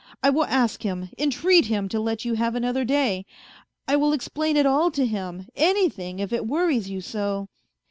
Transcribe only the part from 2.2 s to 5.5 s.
you have another day. I will explain it all to him,